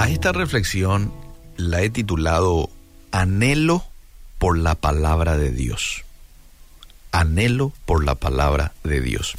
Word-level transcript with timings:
A 0.00 0.08
esta 0.08 0.32
reflexión 0.32 1.12
la 1.58 1.82
he 1.82 1.90
titulado 1.90 2.70
Anhelo 3.12 3.84
por 4.38 4.56
la 4.56 4.74
palabra 4.74 5.36
de 5.36 5.50
Dios. 5.50 6.04
Anhelo 7.12 7.74
por 7.84 8.02
la 8.02 8.14
palabra 8.14 8.72
de 8.82 9.02
Dios. 9.02 9.34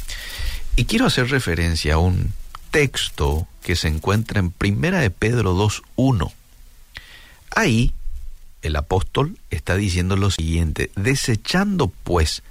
Y 0.75 0.85
quiero 0.85 1.07
hacer 1.07 1.31
referencia 1.31 1.95
a 1.95 1.97
un 1.97 2.31
texto 2.69 3.47
que 3.63 3.75
se 3.75 3.87
encuentra 3.87 4.39
en 4.39 4.51
Primera 4.51 4.99
de 4.99 5.09
Pedro 5.09 5.55
2.1. 5.55 6.31
Ahí 7.55 7.95
el 8.61 8.75
apóstol 8.75 9.39
está 9.49 9.75
diciendo 9.75 10.15
lo 10.15 10.29
siguiente, 10.29 10.91
desechando 10.95 11.87
pues 11.87 12.43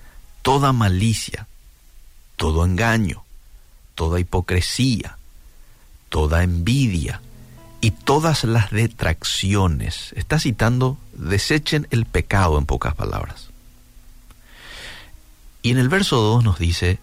toda 0.43 0.73
malicia, 0.73 1.47
todo 2.35 2.65
engaño, 2.65 3.23
toda 3.95 4.19
hipocresía, 4.19 5.17
toda 6.09 6.43
envidia 6.43 7.21
y 7.81 7.93
todas 7.93 8.45
las 8.45 8.71
detracciones. 8.71 10.13
Está 10.17 10.39
citando, 10.39 10.99
desechen 11.15 11.87
el 11.91 12.07
pecado 12.07 12.59
en 12.59 12.67
pocas 12.67 12.95
palabras. 12.95 13.49
Y 15.63 15.71
en 15.71 15.79
el 15.79 15.89
verso 15.89 16.17
2 16.17 16.45
nos 16.45 16.59
dice, 16.59 16.99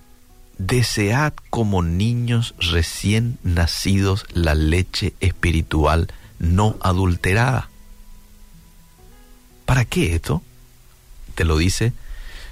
desead 0.58 1.34
como 1.50 1.84
niños 1.84 2.56
recién 2.60 3.38
nacidos 3.44 4.26
la 4.34 4.56
leche 4.56 5.14
espiritual 5.20 6.08
no 6.40 6.78
adulterada. 6.82 7.70
¿Para 9.66 9.86
qué 9.86 10.16
esto? 10.16 10.42
Te 11.36 11.44
lo 11.44 11.58
dice 11.58 11.94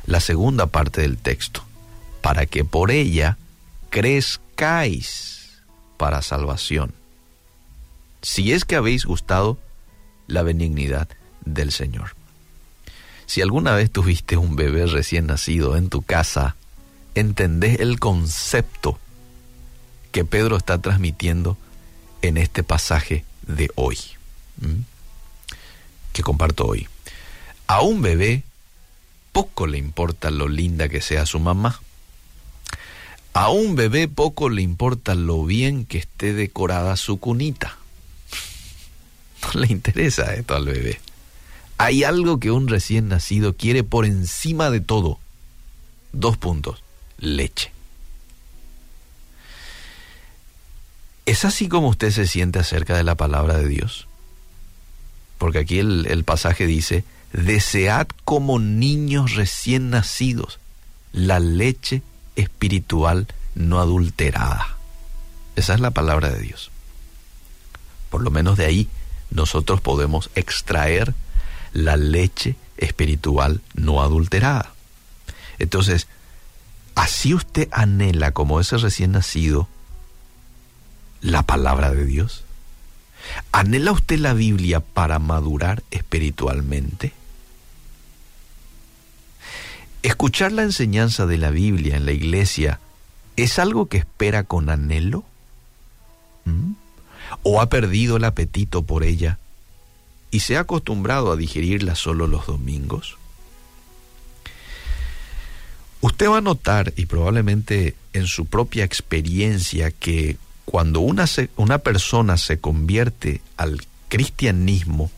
la 0.05 0.19
segunda 0.19 0.67
parte 0.67 1.01
del 1.01 1.17
texto. 1.17 1.63
Para 2.21 2.45
que 2.45 2.65
por 2.65 2.91
ella 2.91 3.37
crezcáis 3.89 5.61
para 5.97 6.21
salvación. 6.21 6.93
Si 8.25 8.53
es 8.53 8.65
que 8.65 8.75
habéis 8.75 9.05
gustado 9.05 9.59
la 10.25 10.41
benignidad 10.41 11.07
del 11.41 11.71
Señor. 11.71 12.15
Si 13.27 13.43
alguna 13.43 13.75
vez 13.75 13.91
tuviste 13.91 14.35
un 14.35 14.55
bebé 14.55 14.87
recién 14.87 15.27
nacido 15.27 15.77
en 15.77 15.89
tu 15.89 16.01
casa, 16.01 16.55
entendés 17.13 17.79
el 17.79 17.99
concepto 17.99 18.97
que 20.11 20.25
Pedro 20.25 20.57
está 20.57 20.81
transmitiendo 20.81 21.55
en 22.23 22.37
este 22.37 22.63
pasaje 22.63 23.25
de 23.43 23.69
hoy, 23.75 23.99
que 26.11 26.23
comparto 26.23 26.65
hoy. 26.65 26.87
A 27.67 27.81
un 27.81 28.01
bebé 28.01 28.41
poco 29.33 29.67
le 29.67 29.77
importa 29.77 30.31
lo 30.31 30.47
linda 30.47 30.89
que 30.89 31.01
sea 31.01 31.27
su 31.27 31.39
mamá. 31.39 31.79
A 33.33 33.49
un 33.49 33.75
bebé 33.75 34.07
poco 34.07 34.49
le 34.49 34.63
importa 34.63 35.13
lo 35.13 35.45
bien 35.45 35.85
que 35.85 35.99
esté 35.99 36.33
decorada 36.33 36.97
su 36.97 37.19
cunita. 37.19 37.77
Le 39.53 39.67
interesa 39.67 40.33
esto 40.33 40.55
al 40.55 40.65
bebé. 40.65 40.99
Hay 41.77 42.03
algo 42.03 42.39
que 42.39 42.51
un 42.51 42.67
recién 42.67 43.09
nacido 43.09 43.55
quiere 43.55 43.83
por 43.83 44.05
encima 44.05 44.69
de 44.69 44.79
todo. 44.79 45.19
Dos 46.13 46.37
puntos. 46.37 46.81
Leche. 47.17 47.71
¿Es 51.25 51.43
así 51.43 51.67
como 51.67 51.89
usted 51.89 52.11
se 52.11 52.27
siente 52.27 52.59
acerca 52.59 52.95
de 52.95 53.03
la 53.03 53.15
palabra 53.15 53.57
de 53.57 53.67
Dios? 53.67 54.07
Porque 55.37 55.59
aquí 55.59 55.79
el 55.79 56.23
pasaje 56.23 56.65
dice, 56.65 57.03
desead 57.33 58.07
como 58.23 58.59
niños 58.59 59.35
recién 59.35 59.89
nacidos 59.89 60.59
la 61.15 61.39
leche 61.39 62.01
espiritual 62.35 63.27
no 63.55 63.79
adulterada. 63.79 64.77
Esa 65.55 65.73
es 65.73 65.79
la 65.79 65.91
palabra 65.91 66.29
de 66.29 66.39
Dios. 66.39 66.71
Por 68.09 68.21
lo 68.21 68.31
menos 68.31 68.57
de 68.57 68.65
ahí 68.65 68.89
nosotros 69.35 69.81
podemos 69.81 70.31
extraer 70.35 71.13
la 71.73 71.97
leche 71.97 72.55
espiritual 72.77 73.61
no 73.73 74.01
adulterada. 74.01 74.73
Entonces, 75.59 76.07
así 76.95 77.33
usted 77.33 77.67
anhela 77.71 78.31
como 78.31 78.59
ese 78.59 78.77
recién 78.77 79.11
nacido 79.11 79.67
la 81.21 81.43
palabra 81.43 81.91
de 81.91 82.05
Dios. 82.05 82.43
¿Anhela 83.51 83.91
usted 83.91 84.19
la 84.19 84.33
Biblia 84.33 84.79
para 84.79 85.19
madurar 85.19 85.83
espiritualmente? 85.91 87.13
¿Escuchar 90.01 90.51
la 90.51 90.63
enseñanza 90.63 91.25
de 91.25 91.37
la 91.37 91.49
Biblia 91.49 91.97
en 91.97 92.05
la 92.05 92.11
iglesia 92.11 92.79
es 93.35 93.59
algo 93.59 93.87
que 93.87 93.97
espera 93.97 94.43
con 94.43 94.69
anhelo? 94.69 95.25
¿Mm? 96.45 96.84
¿O 97.47 97.61
ha 97.61 97.69
perdido 97.69 98.17
el 98.17 98.23
apetito 98.23 98.81
por 98.81 99.03
ella 99.03 99.37
y 100.31 100.39
se 100.39 100.57
ha 100.57 100.61
acostumbrado 100.61 101.31
a 101.31 101.35
digerirla 101.35 101.93
solo 101.93 102.25
los 102.25 102.47
domingos? 102.47 103.17
Usted 106.01 106.27
va 106.27 106.39
a 106.39 106.41
notar, 106.41 106.91
y 106.95 107.05
probablemente 107.05 107.93
en 108.13 108.25
su 108.25 108.47
propia 108.47 108.83
experiencia, 108.83 109.91
que 109.91 110.37
cuando 110.65 111.01
una, 111.01 111.25
una 111.55 111.77
persona 111.77 112.37
se 112.37 112.59
convierte 112.59 113.41
al 113.57 113.85
cristianismo, 114.09 115.11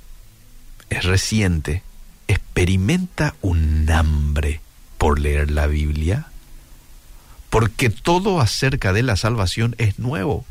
es 0.90 1.06
reciente, 1.06 1.82
experimenta 2.28 3.36
un 3.42 3.90
hambre 3.90 4.60
por 4.98 5.22
leer 5.22 5.50
la 5.50 5.68
Biblia, 5.68 6.28
porque 7.50 7.90
todo 7.90 8.42
acerca 8.42 8.92
de 8.92 9.04
la 9.04 9.16
salvación 9.16 9.76
es 9.78 9.98
nuevo, 9.98 10.46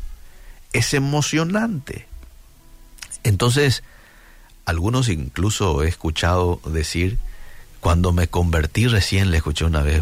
es 0.73 0.93
emocionante. 0.93 2.07
Entonces, 3.23 3.83
algunos 4.65 5.09
incluso 5.09 5.83
he 5.83 5.87
escuchado 5.87 6.61
decir, 6.65 7.17
cuando 7.79 8.11
me 8.11 8.27
convertí 8.27 8.87
recién, 8.87 9.31
le 9.31 9.37
escuché 9.37 9.65
una 9.65 9.81
vez 9.81 10.01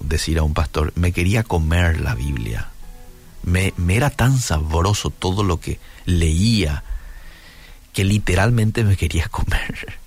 decir 0.00 0.38
a 0.38 0.42
un 0.42 0.54
pastor, 0.54 0.92
me 0.96 1.12
quería 1.12 1.42
comer 1.42 2.00
la 2.00 2.14
Biblia. 2.14 2.68
Me, 3.42 3.74
me, 3.76 3.96
era 3.96 4.10
tan 4.10 4.38
sabroso 4.38 5.10
todo 5.10 5.42
lo 5.42 5.60
que 5.60 5.78
leía 6.06 6.82
que 7.92 8.04
literalmente 8.04 8.84
me 8.84 8.96
quería 8.96 9.28
comer. 9.30 9.98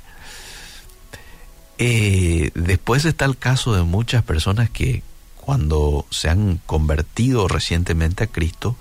Eh, 1.80 2.52
después 2.56 3.06
está 3.06 3.26
el 3.26 3.38
caso 3.38 3.76
de 3.76 3.84
muchas 3.84 4.24
personas 4.24 4.70
que 4.70 5.04
cuando 5.36 6.06
se 6.10 6.30
han 6.30 6.60
convertido 6.66 7.48
recientemente 7.48 8.24
a 8.24 8.28
Cristo, 8.28 8.76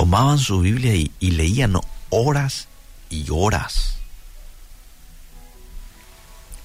tomaban 0.00 0.38
su 0.38 0.60
Biblia 0.60 0.94
y, 0.94 1.30
leían 1.30 1.74
horas 2.08 2.68
y 3.10 3.26
horas. 3.30 3.98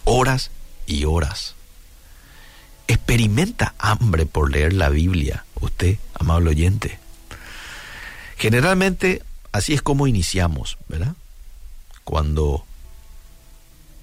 Horas 0.06 0.52
y 0.88 1.04
horas. 1.04 1.56
Experimenta 2.88 3.76
hambre 3.78 4.26
por 4.26 4.50
leer 4.50 4.72
la 4.72 4.88
Biblia, 4.88 5.44
usted, 5.60 5.98
amable 6.18 6.52
oyente. 6.52 6.98
Generalmente 8.38 9.22
así 9.52 9.74
es 9.74 9.82
como 9.82 10.08
iniciamos, 10.08 10.78
¿verdad? 10.88 11.16
Cuando 12.06 12.64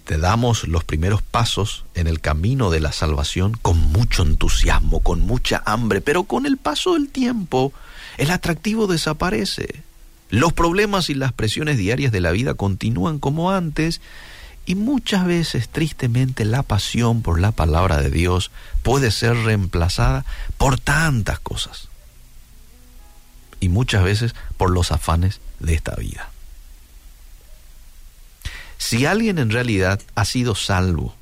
te 0.05 0.19
damos 0.19 0.69
los 0.69 0.85
primeros 0.85 1.23
pasos 1.23 1.87
en 1.95 2.07
el 2.07 2.21
camino 2.21 2.71
de 2.71 2.81
la 2.81 2.93
salvación 2.93 3.55
con 3.63 3.79
mucho 3.79 4.25
entusiasmo, 4.25 5.01
con 5.01 5.23
mucha 5.23 5.63
hambre, 5.65 6.03
pero 6.03 6.25
con 6.25 6.45
el 6.45 6.59
paso 6.59 6.93
del 6.93 7.09
tiempo 7.09 7.73
el 8.19 8.31
atractivo 8.31 8.87
desaparece. 8.87 9.83
Los 10.31 10.53
problemas 10.53 11.11
y 11.11 11.15
las 11.15 11.33
presiones 11.33 11.77
diarias 11.77 12.13
de 12.13 12.21
la 12.21 12.31
vida 12.31 12.55
continúan 12.55 13.19
como 13.19 13.51
antes 13.51 14.01
y 14.65 14.75
muchas 14.75 15.27
veces 15.27 15.69
tristemente 15.69 16.45
la 16.45 16.63
pasión 16.63 17.23
por 17.23 17.41
la 17.41 17.53
palabra 17.53 18.01
de 18.01 18.11
Dios 18.11 18.51
puede 18.83 19.11
ser 19.11 19.37
reemplazada 19.37 20.25
por 20.57 20.79
tantas 20.79 21.39
cosas 21.41 21.89
y 23.61 23.69
muchas 23.69 24.03
veces 24.05 24.35
por 24.57 24.71
los 24.71 24.91
afanes 24.91 25.41
de 25.61 25.75
esta 25.75 25.95
vida. 25.97 26.31
Si 28.79 29.07
alguien 29.07 29.39
en 29.39 29.51
realidad 29.51 30.01
ha 30.17 30.25
sido 30.25 30.55
salvo, 30.55 31.15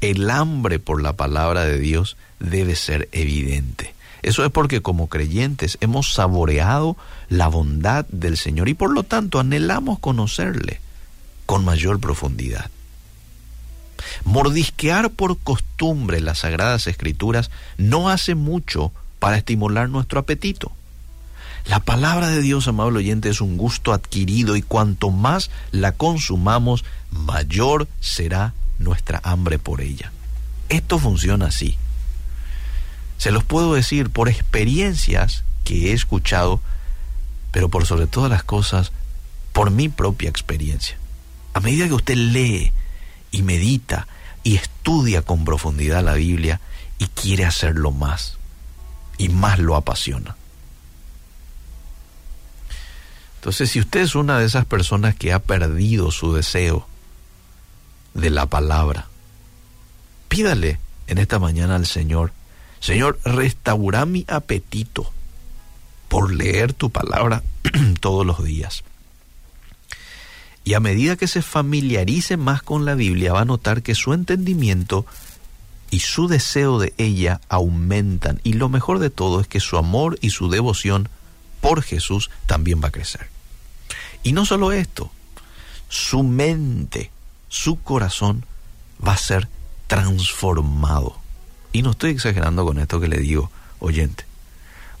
el 0.00 0.30
hambre 0.30 0.78
por 0.78 1.02
la 1.02 1.14
palabra 1.14 1.64
de 1.64 1.78
Dios 1.78 2.16
debe 2.40 2.76
ser 2.76 3.08
evidente. 3.12 3.94
Eso 4.24 4.42
es 4.42 4.50
porque 4.50 4.80
como 4.80 5.08
creyentes 5.10 5.76
hemos 5.82 6.14
saboreado 6.14 6.96
la 7.28 7.48
bondad 7.48 8.06
del 8.08 8.38
Señor 8.38 8.70
y 8.70 8.74
por 8.74 8.90
lo 8.90 9.02
tanto 9.02 9.38
anhelamos 9.38 9.98
conocerle 9.98 10.80
con 11.44 11.62
mayor 11.62 12.00
profundidad. 12.00 12.70
Mordisquear 14.24 15.10
por 15.10 15.36
costumbre 15.38 16.22
las 16.22 16.38
sagradas 16.38 16.86
escrituras 16.86 17.50
no 17.76 18.08
hace 18.08 18.34
mucho 18.34 18.92
para 19.18 19.36
estimular 19.36 19.90
nuestro 19.90 20.20
apetito. 20.20 20.72
La 21.66 21.80
palabra 21.80 22.28
de 22.28 22.40
Dios, 22.40 22.66
amable 22.66 23.00
oyente, 23.00 23.28
es 23.28 23.42
un 23.42 23.58
gusto 23.58 23.92
adquirido 23.92 24.56
y 24.56 24.62
cuanto 24.62 25.10
más 25.10 25.50
la 25.70 25.92
consumamos, 25.92 26.86
mayor 27.10 27.88
será 28.00 28.54
nuestra 28.78 29.20
hambre 29.22 29.58
por 29.58 29.82
ella. 29.82 30.12
Esto 30.70 30.98
funciona 30.98 31.48
así. 31.48 31.76
Se 33.24 33.30
los 33.30 33.42
puedo 33.42 33.72
decir 33.72 34.10
por 34.10 34.28
experiencias 34.28 35.44
que 35.64 35.88
he 35.88 35.92
escuchado 35.94 36.60
pero 37.52 37.70
por 37.70 37.86
sobre 37.86 38.06
todas 38.06 38.30
las 38.30 38.44
cosas, 38.44 38.92
por 39.54 39.70
mi 39.70 39.88
propia 39.88 40.28
experiencia. 40.28 40.98
A 41.54 41.60
medida 41.60 41.88
que 41.88 41.94
usted 41.94 42.16
lee 42.16 42.70
y 43.30 43.40
medita 43.40 44.06
y 44.42 44.56
estudia 44.56 45.22
con 45.22 45.46
profundidad 45.46 46.04
la 46.04 46.12
Biblia 46.12 46.60
y 46.98 47.06
quiere 47.06 47.46
hacerlo 47.46 47.92
más, 47.92 48.36
y 49.16 49.30
más 49.30 49.58
lo 49.58 49.74
apasiona. 49.74 50.36
Entonces, 53.36 53.70
si 53.70 53.80
usted 53.80 54.00
es 54.00 54.14
una 54.14 54.38
de 54.38 54.44
esas 54.44 54.66
personas 54.66 55.14
que 55.14 55.32
ha 55.32 55.38
perdido 55.38 56.10
su 56.10 56.34
deseo 56.34 56.86
de 58.12 58.28
la 58.28 58.44
palabra, 58.44 59.08
pídale 60.28 60.78
en 61.06 61.16
esta 61.16 61.38
mañana 61.38 61.76
al 61.76 61.86
Señor, 61.86 62.34
Señor, 62.80 63.18
restaura 63.24 64.04
mi 64.06 64.24
apetito 64.28 65.10
por 66.08 66.32
leer 66.32 66.72
tu 66.72 66.90
palabra 66.90 67.42
todos 68.00 68.26
los 68.26 68.44
días. 68.44 68.84
Y 70.64 70.74
a 70.74 70.80
medida 70.80 71.16
que 71.16 71.28
se 71.28 71.42
familiarice 71.42 72.36
más 72.36 72.62
con 72.62 72.84
la 72.84 72.94
Biblia, 72.94 73.32
va 73.32 73.42
a 73.42 73.44
notar 73.44 73.82
que 73.82 73.94
su 73.94 74.14
entendimiento 74.14 75.04
y 75.90 76.00
su 76.00 76.26
deseo 76.26 76.78
de 76.78 76.94
ella 76.96 77.40
aumentan. 77.48 78.40
Y 78.44 78.54
lo 78.54 78.68
mejor 78.68 78.98
de 78.98 79.10
todo 79.10 79.40
es 79.40 79.46
que 79.46 79.60
su 79.60 79.76
amor 79.76 80.18
y 80.22 80.30
su 80.30 80.48
devoción 80.48 81.08
por 81.60 81.82
Jesús 81.82 82.30
también 82.46 82.80
va 82.82 82.88
a 82.88 82.92
crecer. 82.92 83.28
Y 84.22 84.32
no 84.32 84.46
solo 84.46 84.72
esto, 84.72 85.10
su 85.88 86.22
mente, 86.22 87.10
su 87.48 87.80
corazón 87.80 88.44
va 89.06 89.12
a 89.12 89.18
ser 89.18 89.48
transformado. 89.86 91.18
Y 91.74 91.82
no 91.82 91.90
estoy 91.90 92.12
exagerando 92.12 92.64
con 92.64 92.78
esto 92.78 93.00
que 93.00 93.08
le 93.08 93.18
digo, 93.18 93.50
oyente. 93.80 94.24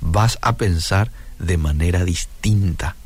Vas 0.00 0.38
a 0.42 0.56
pensar 0.56 1.12
de 1.38 1.56
manera 1.56 2.04
distinta 2.04 2.96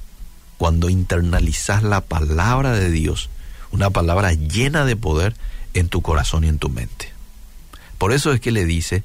cuando 0.56 0.88
internalizas 0.88 1.82
la 1.82 2.00
palabra 2.00 2.72
de 2.72 2.90
Dios, 2.90 3.28
una 3.70 3.90
palabra 3.90 4.32
llena 4.32 4.86
de 4.86 4.96
poder 4.96 5.36
en 5.74 5.90
tu 5.90 6.00
corazón 6.00 6.44
y 6.44 6.48
en 6.48 6.58
tu 6.58 6.70
mente. 6.70 7.12
Por 7.98 8.14
eso 8.14 8.32
es 8.32 8.40
que 8.40 8.52
le 8.52 8.64
dice 8.64 9.04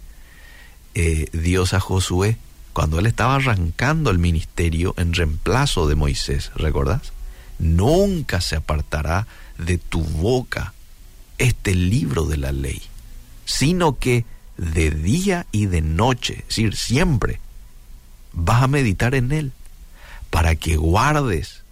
eh, 0.95 1.27
Dios 1.33 1.73
a 1.73 1.81
Josué, 1.81 2.37
cuando 2.71 2.99
él 2.99 3.05
estaba 3.05 3.35
arrancando 3.35 4.11
el 4.11 4.17
ministerio 4.17 4.93
en 4.95 5.13
reemplazo 5.13 5.89
de 5.89 5.95
Moisés, 5.95 6.51
¿recordás? 6.55 7.11
Nunca 7.59 8.39
se 8.39 8.55
apartará 8.55 9.27
de 9.57 9.77
tu 9.77 10.01
boca 10.01 10.73
este 11.37 11.75
libro 11.75 12.23
de 12.23 12.37
la 12.37 12.53
ley, 12.53 12.81
sino 13.43 13.99
que 13.99 14.25
de 14.57 14.91
día 14.91 15.45
y 15.51 15.65
de 15.65 15.81
noche, 15.81 16.39
es 16.39 16.47
decir, 16.47 16.75
siempre, 16.75 17.39
vas 18.33 18.63
a 18.63 18.67
meditar 18.67 19.15
en 19.15 19.31
él, 19.31 19.51
para 20.29 20.55
que 20.55 20.77
guardes 20.77 21.63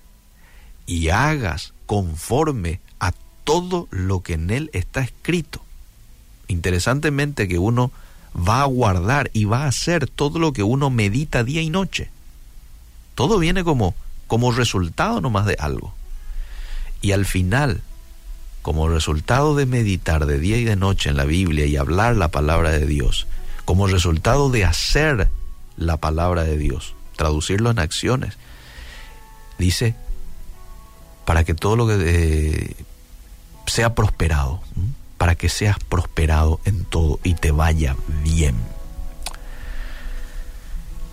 y 0.86 1.10
hagas 1.10 1.74
conforme 1.86 2.80
a 3.00 3.13
todo 3.44 3.88
lo 3.92 4.22
que 4.22 4.33
en 4.33 4.50
él 4.50 4.69
está 4.74 5.01
escrito. 5.01 5.63
Interesantemente 6.48 7.48
que 7.48 7.57
uno 7.57 7.92
va 8.36 8.62
a 8.62 8.66
guardar 8.66 9.30
y 9.34 9.45
va 9.45 9.63
a 9.63 9.68
hacer 9.68 10.07
todo 10.07 10.39
lo 10.39 10.54
que 10.54 10.63
uno 10.63 10.89
medita 10.89 11.44
día 11.44 11.62
y 11.62 11.69
noche. 11.69 12.10
Todo 13.16 13.39
viene 13.39 13.63
como, 13.63 13.95
como 14.27 14.51
resultado 14.51 15.22
nomás 15.22 15.45
de 15.45 15.56
algo. 15.60 15.94
Y 17.01 17.13
al 17.13 17.25
final, 17.25 17.81
como 18.62 18.88
resultado 18.88 19.56
de 19.56 19.66
meditar 19.66 20.25
de 20.25 20.40
día 20.40 20.58
y 20.58 20.63
de 20.63 20.75
noche 20.75 21.10
en 21.10 21.18
la 21.18 21.25
Biblia 21.25 21.66
y 21.66 21.78
hablar 21.78 22.16
la 22.16 22.30
palabra 22.30 22.72
de 22.72 22.86
Dios, 22.86 23.28
como 23.66 23.88
resultado 23.88 24.50
de 24.50 24.66
hacer 24.66 25.30
la 25.78 25.98
palabra 25.98 26.44
de 26.44 26.58
Dios, 26.58 26.94
traducirlo 27.16 27.72
en 27.72 27.80
acciones, 27.80 28.38
dice, 29.58 29.96
para 31.25 31.44
que 31.44 31.54
todo 31.54 31.75
lo 31.75 31.88
que 31.88 31.96
eh, 32.00 32.75
sea 33.66 33.96
prosperado 33.96 34.62
para 35.22 35.36
que 35.36 35.50
seas 35.50 35.78
prosperado 35.78 36.60
en 36.66 36.84
todo 36.84 37.19
y 37.24 37.36
te 37.36 37.52
vaya 37.52 37.96
bien. 38.24 38.56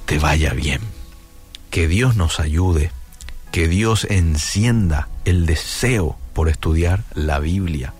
Te 0.06 0.18
vaya 0.18 0.54
bien. 0.54 0.80
Que 1.68 1.88
Dios 1.88 2.16
nos 2.16 2.40
ayude, 2.40 2.90
que 3.52 3.68
Dios 3.68 4.06
encienda 4.08 5.10
el 5.28 5.44
deseo 5.44 6.16
por 6.32 6.48
estudiar 6.48 7.04
la 7.12 7.38
Biblia 7.38 7.92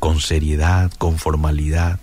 con 0.00 0.18
seriedad, 0.20 0.90
con 0.98 1.16
formalidad, 1.16 2.00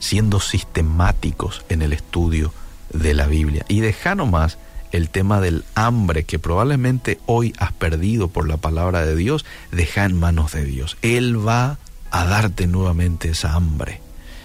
siendo 0.00 0.38
sistemáticos 0.38 1.64
en 1.70 1.80
el 1.80 1.94
estudio 1.94 2.52
de 2.92 3.14
la 3.14 3.26
Biblia. 3.26 3.64
Y 3.68 3.80
deja 3.80 4.14
nomás 4.14 4.58
el 4.92 5.08
tema 5.08 5.40
del 5.40 5.64
hambre 5.74 6.24
que 6.24 6.38
probablemente 6.38 7.18
hoy 7.24 7.54
has 7.58 7.72
perdido 7.72 8.28
por 8.28 8.46
la 8.46 8.58
palabra 8.58 9.06
de 9.06 9.16
Dios, 9.16 9.46
deja 9.72 10.04
en 10.04 10.20
manos 10.20 10.52
de 10.52 10.64
Dios. 10.64 10.98
Él 11.00 11.46
va 11.46 11.78
a 12.10 12.26
darte 12.26 12.66
nuevamente 12.66 13.30
esa 13.30 13.54
hambre 13.54 14.02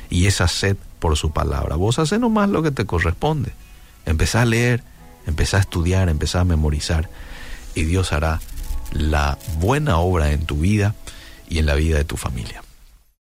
y 0.10 0.28
esa 0.28 0.48
sed 0.48 0.78
por 1.00 1.18
su 1.18 1.32
palabra. 1.32 1.76
Vos 1.76 2.00
haces 2.00 2.22
nomás 2.22 2.50
lo 2.50 2.64
que 2.64 2.72
te 2.72 2.86
corresponde. 2.86 3.52
Empezá 4.06 4.44
a 4.44 4.46
leer, 4.46 4.82
empezá 5.28 5.58
a 5.58 5.62
estudiar, 5.62 6.08
empezá 6.08 6.40
a 6.40 6.46
memorizar 6.46 7.10
y 7.76 7.84
Dios 7.84 8.14
hará 8.14 8.40
la 8.92 9.38
buena 9.60 10.00
obra 10.00 10.32
en 10.32 10.46
tu 10.46 10.58
vida 10.58 10.96
y 11.50 11.60
en 11.60 11.66
la 11.66 11.76
vida 11.76 11.98
de 11.98 12.06
tu 12.06 12.18
familia. 12.18 12.62